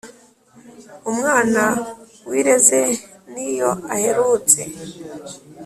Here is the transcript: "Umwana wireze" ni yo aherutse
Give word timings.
"Umwana 1.11 1.63
wireze" 2.29 2.81
ni 3.33 3.47
yo 3.59 3.71
aherutse 3.93 4.59